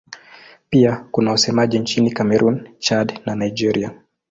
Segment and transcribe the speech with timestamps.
[0.69, 3.93] Pia kuna wasemaji nchini Kamerun, Chad na Nigeria.